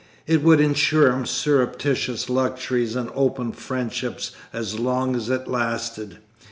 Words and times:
It 0.25 0.41
would 0.41 0.59
ensure 0.59 1.11
him 1.11 1.27
surreptitious 1.27 2.27
luxuries 2.27 2.95
and 2.95 3.11
open 3.13 3.51
friendships 3.51 4.31
as 4.51 4.79
long 4.79 5.15
as 5.15 5.29
it 5.29 5.47
lasted. 5.47 6.17